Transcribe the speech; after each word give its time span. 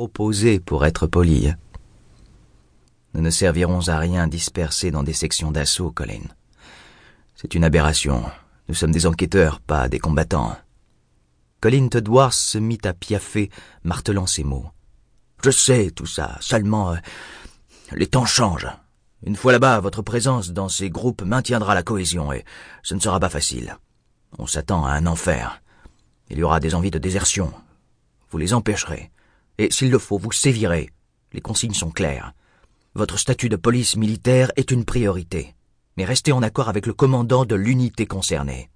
trop 0.00 0.08
posé 0.08 0.60
pour 0.60 0.86
être 0.86 1.06
poli. 1.06 1.52
Nous 3.12 3.20
ne 3.20 3.28
servirons 3.28 3.86
à 3.88 3.98
rien 3.98 4.28
dispersés 4.28 4.90
dans 4.90 5.02
des 5.02 5.12
sections 5.12 5.50
d'assaut, 5.52 5.92
Colin. 5.92 6.22
C'est 7.34 7.54
une 7.54 7.64
aberration. 7.64 8.24
Nous 8.70 8.74
sommes 8.74 8.92
des 8.92 9.04
enquêteurs, 9.04 9.60
pas 9.60 9.90
des 9.90 9.98
combattants. 9.98 10.56
Colin 11.60 11.88
Tedworth 11.88 12.32
se 12.32 12.56
mit 12.56 12.78
à 12.84 12.94
piaffer, 12.94 13.50
martelant 13.84 14.26
ses 14.26 14.42
mots. 14.42 14.70
Je 15.44 15.50
sais 15.50 15.90
tout 15.90 16.06
ça, 16.06 16.38
seulement 16.40 16.92
euh, 16.92 16.96
les 17.92 18.06
temps 18.06 18.24
changent. 18.24 18.72
Une 19.22 19.36
fois 19.36 19.52
là-bas, 19.52 19.80
votre 19.80 20.00
présence 20.00 20.50
dans 20.52 20.70
ces 20.70 20.88
groupes 20.88 21.20
maintiendra 21.20 21.74
la 21.74 21.82
cohésion 21.82 22.32
et 22.32 22.46
ce 22.82 22.94
ne 22.94 23.00
sera 23.00 23.20
pas 23.20 23.28
facile. 23.28 23.76
On 24.38 24.46
s'attend 24.46 24.86
à 24.86 24.92
un 24.92 25.04
enfer. 25.04 25.60
Il 26.30 26.38
y 26.38 26.42
aura 26.42 26.58
des 26.58 26.74
envies 26.74 26.90
de 26.90 26.98
désertion. 26.98 27.52
Vous 28.30 28.38
les 28.38 28.54
empêcherez. 28.54 29.10
Et 29.60 29.70
s'il 29.70 29.90
le 29.90 29.98
faut, 29.98 30.16
vous 30.16 30.32
sévirez. 30.32 30.88
Les 31.34 31.42
consignes 31.42 31.74
sont 31.74 31.90
claires. 31.90 32.32
Votre 32.94 33.18
statut 33.18 33.50
de 33.50 33.56
police 33.56 33.94
militaire 33.94 34.50
est 34.56 34.70
une 34.70 34.86
priorité. 34.86 35.54
Mais 35.98 36.06
restez 36.06 36.32
en 36.32 36.42
accord 36.42 36.70
avec 36.70 36.86
le 36.86 36.94
commandant 36.94 37.44
de 37.44 37.56
l'unité 37.56 38.06
concernée. 38.06 38.70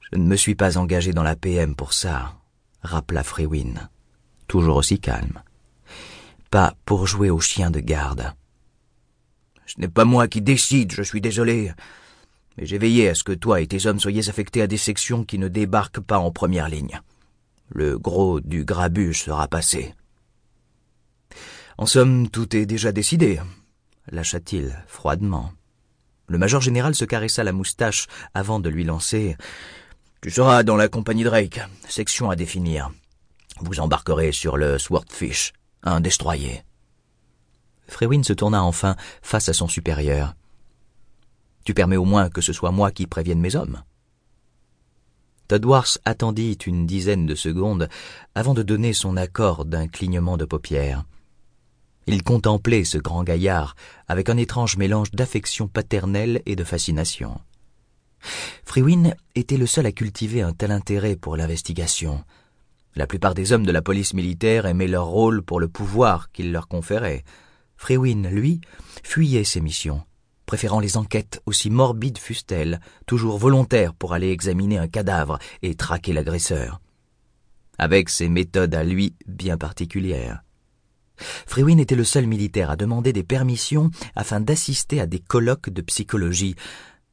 Je 0.00 0.18
ne 0.18 0.24
me 0.24 0.34
suis 0.34 0.56
pas 0.56 0.78
engagé 0.78 1.12
dans 1.12 1.22
la 1.22 1.36
PM 1.36 1.76
pour 1.76 1.92
ça, 1.92 2.40
rappela 2.82 3.22
Frewin, 3.22 3.88
toujours 4.48 4.78
aussi 4.78 4.98
calme. 4.98 5.40
Pas 6.50 6.74
pour 6.84 7.06
jouer 7.06 7.30
au 7.30 7.38
chien 7.38 7.70
de 7.70 7.78
garde. 7.78 8.34
Ce 9.64 9.80
n'est 9.80 9.86
pas 9.86 10.04
moi 10.04 10.26
qui 10.26 10.42
décide, 10.42 10.90
je 10.90 11.04
suis 11.04 11.20
désolé. 11.20 11.70
Mais 12.58 12.66
j'ai 12.66 12.78
veillé 12.78 13.10
à 13.10 13.14
ce 13.14 13.22
que 13.22 13.30
toi 13.30 13.60
et 13.60 13.68
tes 13.68 13.86
hommes 13.86 14.00
soyez 14.00 14.28
affectés 14.28 14.60
à 14.60 14.66
des 14.66 14.76
sections 14.76 15.22
qui 15.22 15.38
ne 15.38 15.46
débarquent 15.46 16.00
pas 16.00 16.18
en 16.18 16.32
première 16.32 16.68
ligne. 16.68 17.00
Le 17.74 17.98
gros 17.98 18.40
du 18.40 18.64
grabuge 18.64 19.22
sera 19.22 19.48
passé. 19.48 19.94
En 21.78 21.86
somme, 21.86 22.28
tout 22.28 22.54
est 22.54 22.66
déjà 22.66 22.92
décidé, 22.92 23.40
lâcha-t-il 24.10 24.76
froidement. 24.86 25.52
Le 26.28 26.38
major 26.38 26.60
général 26.60 26.94
se 26.94 27.04
caressa 27.04 27.44
la 27.44 27.52
moustache 27.52 28.06
avant 28.34 28.60
de 28.60 28.68
lui 28.68 28.84
lancer. 28.84 29.36
Tu 30.20 30.30
seras 30.30 30.62
dans 30.62 30.76
la 30.76 30.88
compagnie 30.88 31.24
Drake, 31.24 31.60
section 31.88 32.30
à 32.30 32.36
définir. 32.36 32.90
Vous 33.60 33.80
embarquerez 33.80 34.32
sur 34.32 34.56
le 34.56 34.78
Swordfish, 34.78 35.52
un 35.82 36.00
destroyer. 36.00 36.62
Frewin 37.88 38.22
se 38.22 38.32
tourna 38.32 38.62
enfin 38.62 38.96
face 39.22 39.48
à 39.48 39.52
son 39.52 39.68
supérieur. 39.68 40.34
Tu 41.64 41.74
permets 41.74 41.96
au 41.96 42.04
moins 42.04 42.28
que 42.28 42.40
ce 42.40 42.52
soit 42.52 42.70
moi 42.70 42.90
qui 42.90 43.06
prévienne 43.06 43.40
mes 43.40 43.56
hommes. 43.56 43.82
Todworth 45.52 45.98
attendit 46.06 46.56
une 46.64 46.86
dizaine 46.86 47.26
de 47.26 47.34
secondes 47.34 47.90
avant 48.34 48.54
de 48.54 48.62
donner 48.62 48.94
son 48.94 49.18
accord 49.18 49.66
d'un 49.66 49.86
clignement 49.86 50.38
de 50.38 50.46
paupières. 50.46 51.04
Il 52.06 52.22
contemplait 52.22 52.84
ce 52.84 52.96
grand 52.96 53.22
gaillard 53.22 53.76
avec 54.08 54.30
un 54.30 54.38
étrange 54.38 54.78
mélange 54.78 55.10
d'affection 55.10 55.68
paternelle 55.68 56.40
et 56.46 56.56
de 56.56 56.64
fascination. 56.64 57.38
Frewin 58.64 59.12
était 59.34 59.58
le 59.58 59.66
seul 59.66 59.84
à 59.84 59.92
cultiver 59.92 60.40
un 60.40 60.54
tel 60.54 60.70
intérêt 60.70 61.16
pour 61.16 61.36
l'investigation. 61.36 62.24
La 62.96 63.06
plupart 63.06 63.34
des 63.34 63.52
hommes 63.52 63.66
de 63.66 63.72
la 63.72 63.82
police 63.82 64.14
militaire 64.14 64.64
aimaient 64.64 64.88
leur 64.88 65.04
rôle 65.04 65.42
pour 65.42 65.60
le 65.60 65.68
pouvoir 65.68 66.32
qu'il 66.32 66.50
leur 66.50 66.66
conférait. 66.66 67.24
Frewin, 67.76 68.22
lui, 68.30 68.62
fuyait 69.02 69.44
ses 69.44 69.60
missions, 69.60 70.00
préférant 70.52 70.80
les 70.80 70.98
enquêtes 70.98 71.40
aussi 71.46 71.70
morbides 71.70 72.18
fussent-elles, 72.18 72.78
toujours 73.06 73.38
volontaires 73.38 73.94
pour 73.94 74.12
aller 74.12 74.28
examiner 74.28 74.76
un 74.76 74.86
cadavre 74.86 75.38
et 75.62 75.74
traquer 75.76 76.12
l'agresseur. 76.12 76.82
Avec 77.78 78.10
ses 78.10 78.28
méthodes 78.28 78.74
à 78.74 78.84
lui 78.84 79.16
bien 79.26 79.56
particulières. 79.56 80.42
Frewin 81.46 81.78
était 81.78 81.94
le 81.94 82.04
seul 82.04 82.26
militaire 82.26 82.70
à 82.70 82.76
demander 82.76 83.14
des 83.14 83.22
permissions 83.22 83.90
afin 84.14 84.40
d'assister 84.40 85.00
à 85.00 85.06
des 85.06 85.20
colloques 85.20 85.70
de 85.70 85.80
psychologie. 85.80 86.54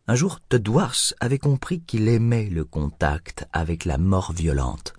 Un 0.07 0.15
jour, 0.15 0.41
Tedworth 0.49 1.13
avait 1.21 1.37
compris 1.37 1.79
qu'il 1.79 2.09
aimait 2.09 2.49
le 2.49 2.65
contact 2.65 3.47
avec 3.53 3.85
la 3.85 3.97
mort 3.97 4.33
violente. 4.33 4.95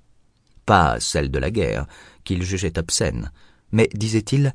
Pas 0.65 0.99
celle 0.99 1.31
de 1.31 1.39
la 1.39 1.51
guerre, 1.51 1.85
qu'il 2.25 2.43
jugeait 2.43 2.79
obscène, 2.79 3.33
mais, 3.71 3.91
disait-il, 3.93 4.55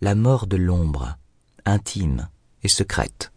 la 0.00 0.14
mort 0.14 0.46
de 0.46 0.56
l'ombre, 0.56 1.18
intime 1.66 2.30
et 2.62 2.68
secrète. 2.68 3.32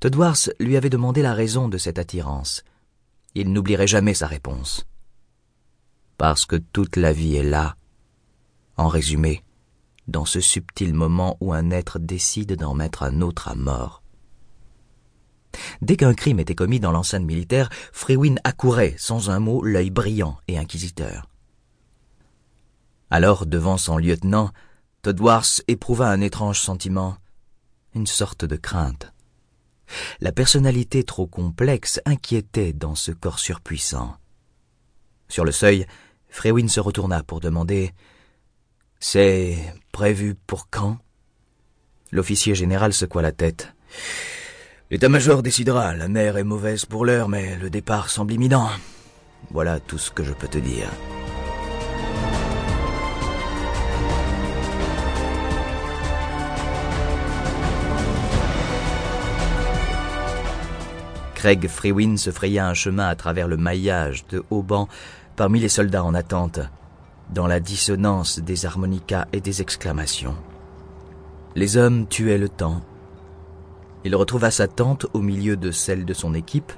Tedworth 0.00 0.50
lui 0.60 0.76
avait 0.76 0.90
demandé 0.90 1.22
la 1.22 1.34
raison 1.34 1.68
de 1.68 1.78
cette 1.78 1.98
attirance. 1.98 2.64
Il 3.34 3.52
n'oublierait 3.52 3.86
jamais 3.86 4.14
sa 4.14 4.26
réponse. 4.26 4.86
Parce 6.16 6.46
que 6.46 6.56
toute 6.56 6.96
la 6.96 7.12
vie 7.12 7.36
est 7.36 7.42
là, 7.42 7.76
en 8.76 8.88
résumé, 8.88 9.44
dans 10.08 10.24
ce 10.24 10.40
subtil 10.40 10.94
moment 10.94 11.36
où 11.40 11.52
un 11.52 11.70
être 11.70 11.98
décide 11.98 12.56
d'en 12.56 12.74
mettre 12.74 13.02
un 13.02 13.20
autre 13.20 13.48
à 13.48 13.54
mort. 13.54 14.02
Dès 15.82 15.96
qu'un 15.96 16.14
crime 16.14 16.40
était 16.40 16.54
commis 16.54 16.80
dans 16.80 16.92
l'enceinte 16.92 17.24
militaire, 17.24 17.68
Frewin 17.92 18.36
accourait, 18.44 18.94
sans 18.98 19.30
un 19.30 19.38
mot, 19.38 19.62
l'œil 19.62 19.90
brillant 19.90 20.38
et 20.48 20.58
inquisiteur. 20.58 21.28
Alors, 23.10 23.46
devant 23.46 23.78
son 23.78 23.96
lieutenant, 23.96 24.50
Todworth 25.02 25.62
éprouva 25.68 26.10
un 26.10 26.20
étrange 26.20 26.60
sentiment, 26.60 27.16
une 27.94 28.06
sorte 28.06 28.44
de 28.44 28.56
crainte. 28.56 29.12
La 30.20 30.32
personnalité 30.32 31.04
trop 31.04 31.26
complexe 31.26 32.00
inquiétait 32.04 32.72
dans 32.72 32.94
ce 32.94 33.12
corps 33.12 33.38
surpuissant. 33.38 34.16
Sur 35.28 35.44
le 35.44 35.52
seuil, 35.52 35.86
Frewin 36.28 36.68
se 36.68 36.80
retourna 36.80 37.22
pour 37.22 37.40
demander 37.40 37.92
c'est 39.00 39.56
prévu 39.92 40.34
pour 40.46 40.68
quand? 40.70 40.98
L'officier 42.10 42.54
général 42.54 42.92
secoua 42.92 43.22
la 43.22 43.32
tête. 43.32 43.72
L'état-major 44.90 45.42
décidera. 45.42 45.94
La 45.94 46.08
mer 46.08 46.36
est 46.36 46.44
mauvaise 46.44 46.84
pour 46.84 47.04
l'heure, 47.04 47.28
mais 47.28 47.56
le 47.58 47.70
départ 47.70 48.08
semble 48.08 48.32
imminent. 48.32 48.70
Voilà 49.50 49.80
tout 49.80 49.98
ce 49.98 50.10
que 50.10 50.24
je 50.24 50.32
peux 50.32 50.48
te 50.48 50.58
dire. 50.58 50.88
Craig 61.38 61.68
Freewin 61.68 62.16
se 62.16 62.32
fraya 62.32 62.66
un 62.66 62.74
chemin 62.74 63.06
à 63.06 63.14
travers 63.14 63.46
le 63.46 63.56
maillage 63.56 64.26
de 64.26 64.42
haubans 64.50 64.88
parmi 65.36 65.60
les 65.60 65.68
soldats 65.68 66.02
en 66.02 66.12
attente 66.12 66.58
dans 67.32 67.46
la 67.46 67.60
dissonance 67.60 68.40
des 68.40 68.66
harmonicas 68.66 69.26
et 69.32 69.40
des 69.40 69.62
exclamations. 69.62 70.34
Les 71.54 71.76
hommes 71.76 72.08
tuaient 72.08 72.38
le 72.38 72.48
temps. 72.48 72.82
Il 74.02 74.16
retrouva 74.16 74.50
sa 74.50 74.66
tante 74.66 75.06
au 75.12 75.20
milieu 75.20 75.56
de 75.56 75.70
celle 75.70 76.04
de 76.04 76.12
son 76.12 76.34
équipe. 76.34 76.72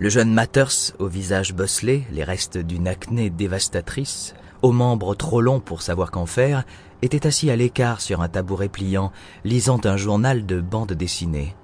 Le 0.00 0.08
jeune 0.08 0.34
Matters, 0.34 0.96
au 0.98 1.06
visage 1.06 1.54
bosselé, 1.54 2.04
les 2.10 2.24
restes 2.24 2.58
d'une 2.58 2.88
acné 2.88 3.30
dévastatrice, 3.30 4.34
aux 4.62 4.72
membres 4.72 5.14
trop 5.14 5.40
longs 5.40 5.60
pour 5.60 5.82
savoir 5.82 6.10
qu'en 6.10 6.26
faire, 6.26 6.64
était 7.02 7.24
assis 7.24 7.52
à 7.52 7.56
l'écart 7.56 8.00
sur 8.00 8.20
un 8.20 8.28
tabouret 8.28 8.68
pliant, 8.68 9.12
lisant 9.44 9.80
un 9.84 9.96
journal 9.96 10.44
de 10.44 10.60
bande 10.60 10.92
dessinée. 10.92 11.54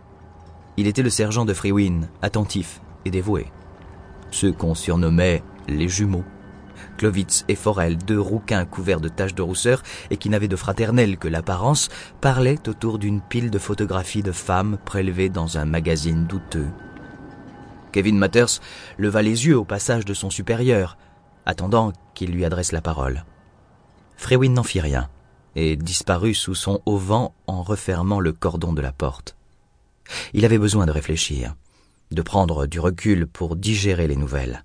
Il 0.77 0.87
était 0.87 1.03
le 1.03 1.11
sergent 1.11 1.45
de 1.45 1.55
Freewin, 1.55 2.03
attentif 2.23 2.81
et 3.05 3.11
dévoué. 3.11 3.47
Ceux 4.31 4.53
qu'on 4.53 4.75
surnommait 4.75 5.43
les 5.69 5.89
jumeaux. 5.89 6.25
Clovitz 6.99 7.45
et 7.49 7.55
Forel, 7.55 7.97
deux 7.97 8.21
rouquins 8.21 8.65
couverts 8.65 9.01
de 9.01 9.09
taches 9.09 9.35
de 9.35 9.43
rousseur 9.43 9.83
et 10.11 10.17
qui 10.17 10.29
n'avaient 10.29 10.49
de 10.49 10.57
fraternel 10.57 11.17
que 11.17 11.29
l'apparence, 11.29 11.89
parlaient 12.21 12.69
autour 12.69 12.99
d'une 12.99 13.23
pile 13.23 13.51
de 13.51 13.59
photographies 13.59 14.23
de 14.23 14.33
femmes 14.33 14.79
prélevées 14.85 15.31
dans 15.31 15.59
un 15.59 15.65
magazine 15.65 16.27
douteux. 16.27 16.69
Kevin 17.93 18.19
Matters 18.19 18.61
leva 18.99 19.23
les 19.23 19.47
yeux 19.47 19.57
au 19.57 19.65
passage 19.65 20.05
de 20.05 20.13
son 20.13 20.29
supérieur, 20.29 20.99
attendant 21.47 21.93
qu'il 22.15 22.33
lui 22.33 22.45
adresse 22.45 22.73
la 22.73 22.83
parole. 22.83 23.25
Frewin 24.17 24.51
n'en 24.51 24.63
fit 24.63 24.81
rien 24.81 25.09
et 25.55 25.77
disparut 25.77 26.35
sous 26.35 26.55
son 26.55 26.83
auvent 26.85 27.31
en 27.47 27.63
refermant 27.63 28.21
le 28.21 28.33
cordon 28.33 28.75
de 28.75 28.83
la 28.83 28.93
porte. 28.93 29.37
Il 30.33 30.45
avait 30.45 30.59
besoin 30.59 30.87
de 30.87 30.91
réfléchir, 30.91 31.55
de 32.11 32.23
prendre 32.23 32.67
du 32.67 32.81
recul 32.81 33.27
pour 33.27 33.57
digérer 33.57 34.07
les 34.07 34.17
nouvelles. 34.17 34.65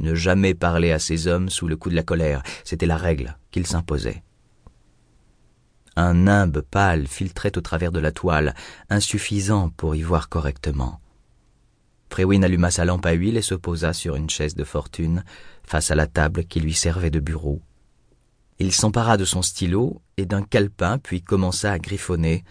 Ne 0.00 0.14
jamais 0.14 0.54
parler 0.54 0.92
à 0.92 0.98
ces 0.98 1.26
hommes 1.26 1.48
sous 1.48 1.68
le 1.68 1.76
coup 1.76 1.90
de 1.90 1.94
la 1.94 2.02
colère, 2.02 2.42
c'était 2.64 2.86
la 2.86 2.96
règle 2.96 3.36
qu'il 3.50 3.66
s'imposait. 3.66 4.22
Un 5.94 6.14
nimbe 6.14 6.62
pâle 6.62 7.06
filtrait 7.06 7.56
au 7.58 7.60
travers 7.60 7.92
de 7.92 8.00
la 8.00 8.12
toile, 8.12 8.54
insuffisant 8.88 9.68
pour 9.70 9.94
y 9.94 10.02
voir 10.02 10.28
correctement. 10.28 11.00
Frewin 12.10 12.42
alluma 12.42 12.70
sa 12.70 12.84
lampe 12.84 13.06
à 13.06 13.12
huile 13.12 13.36
et 13.36 13.42
se 13.42 13.54
posa 13.54 13.92
sur 13.92 14.16
une 14.16 14.28
chaise 14.28 14.54
de 14.54 14.64
fortune, 14.64 15.24
face 15.64 15.90
à 15.90 15.94
la 15.94 16.06
table 16.06 16.44
qui 16.44 16.60
lui 16.60 16.74
servait 16.74 17.10
de 17.10 17.20
bureau. 17.20 17.60
Il 18.58 18.72
s'empara 18.72 19.16
de 19.16 19.24
son 19.24 19.42
stylo 19.42 20.02
et 20.16 20.26
d'un 20.26 20.42
calepin, 20.42 20.98
puis 20.98 21.22
commença 21.22 21.72
à 21.72 21.78
griffonner. 21.78 22.44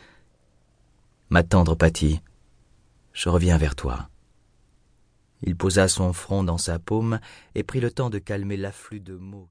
Ma 1.33 1.43
tendre 1.43 1.75
Patty, 1.75 2.19
je 3.13 3.29
reviens 3.29 3.57
vers 3.57 3.77
toi. 3.77 4.09
Il 5.43 5.55
posa 5.55 5.87
son 5.87 6.11
front 6.11 6.43
dans 6.43 6.57
sa 6.57 6.77
paume 6.77 7.21
et 7.55 7.63
prit 7.63 7.79
le 7.79 7.89
temps 7.89 8.09
de 8.09 8.19
calmer 8.19 8.57
l'afflux 8.57 8.99
de 8.99 9.15
mots. 9.15 9.49